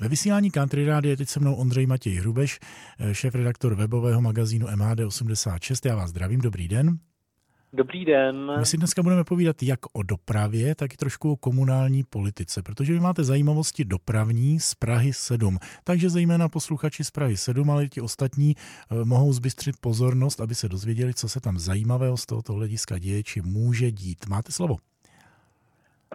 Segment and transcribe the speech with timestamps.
[0.00, 2.58] Ve vysílání Country Radio je teď se mnou Ondřej Matěj Hrubeš,
[3.12, 5.88] šéf-redaktor webového magazínu MHD86.
[5.88, 6.98] Já vás zdravím, dobrý den.
[7.72, 8.52] Dobrý den.
[8.58, 12.92] My si dneska budeme povídat jak o dopravě, tak i trošku o komunální politice, protože
[12.92, 15.58] vy máte zajímavosti dopravní z Prahy 7.
[15.84, 20.54] Takže zejména posluchači z Prahy 7, ale i ti ostatní eh, mohou zbystřit pozornost, aby
[20.54, 24.26] se dozvěděli, co se tam zajímavého z tohoto hlediska děje, či může dít.
[24.28, 24.76] Máte slovo.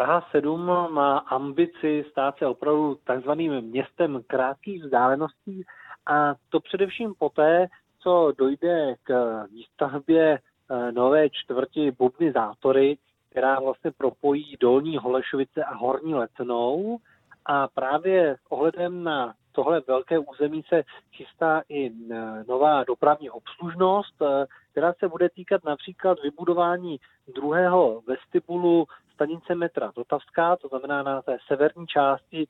[0.01, 5.63] Praha 7 má ambici stát se opravdu takzvaným městem krátkých vzdáleností
[6.05, 7.67] a to především poté,
[7.99, 12.97] co dojde k výstavbě eh, nové čtvrti Bubny Zátory,
[13.29, 16.97] která vlastně propojí Dolní Holešovice a Horní Lecenou.
[17.45, 20.83] A právě s ohledem na tohle velké území se
[21.13, 26.99] chystá i eh, nová dopravní obslužnost, eh, která se bude týkat například vybudování
[27.35, 28.87] druhého vestibulu
[29.21, 32.47] stanice metra Vltavská, to znamená na té severní části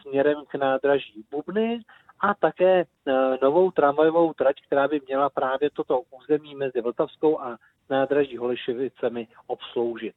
[0.00, 1.80] směrem k nádraží Bubny
[2.20, 2.86] a také e,
[3.42, 7.56] novou tramvajovou trať, která by měla právě toto území mezi Vltavskou a
[7.90, 10.14] nádraží Holešovicemi obsloužit.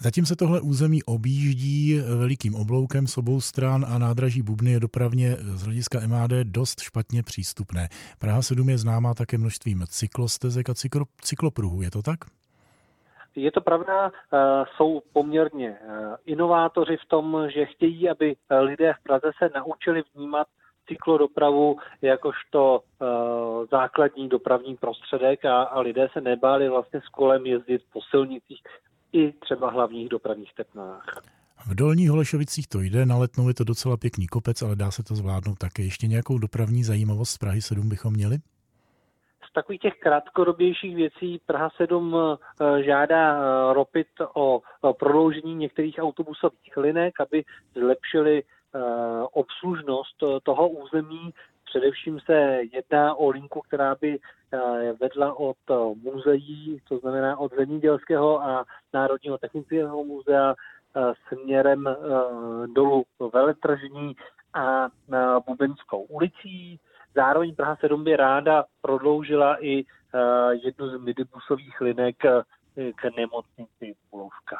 [0.00, 5.36] Zatím se tohle území objíždí velikým obloukem s obou stran a nádraží Bubny je dopravně
[5.40, 7.88] z hlediska MAD dost špatně přístupné.
[8.18, 12.18] Praha 7 je známá také množstvím cyklostezek a cyklo, cyklopruhů, je to tak?
[13.38, 14.38] Je to pravda, eh,
[14.76, 20.02] jsou poměrně eh, inovátoři v tom, že chtějí, aby eh, lidé v Praze se naučili
[20.14, 20.46] vnímat
[20.88, 22.80] cyklodopravu jakožto
[23.70, 28.62] základní dopravní prostředek a, a lidé se nebáli vlastně s kolem jezdit po silnicích
[29.12, 31.22] i třeba hlavních dopravních tepnách.
[31.66, 35.02] V Dolních Holešovicích to jde, na letnou je to docela pěkný kopec, ale dá se
[35.02, 35.82] to zvládnout také.
[35.82, 38.38] Ještě nějakou dopravní zajímavost z Prahy 7 bychom měli?
[39.58, 44.62] Takových těch krátkodobějších věcí Praha 7 eh, žádá eh, Ropit o
[44.98, 48.78] prodloužení některých autobusových linek, aby zlepšili eh,
[49.32, 51.34] obslužnost toho území.
[51.64, 54.18] Především se jedná o linku, která by
[55.00, 55.56] vedla od
[56.02, 60.54] muzeí, to znamená od Zemědělského a Národního technického muzea
[61.28, 61.96] směrem
[62.74, 64.16] dolů veletržní
[64.54, 64.88] a
[65.46, 66.80] Bubenskou ulicí.
[67.18, 70.18] Zároveň Praha 7 by ráda prodloužila i eh,
[70.64, 72.42] jednu z midibusových linek eh,
[72.92, 74.56] k nemocnici Bulovka.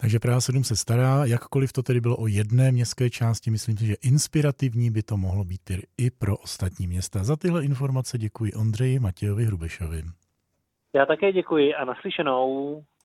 [0.00, 3.86] Takže Praha 7 se stará, jakkoliv to tedy bylo o jedné městské části, myslím si,
[3.86, 7.24] že inspirativní by to mohlo být i pro ostatní města.
[7.24, 10.02] Za tyhle informace děkuji Ondřeji Matějovi Hrubešovi.
[10.94, 12.82] Já také děkuji a naslyšenou.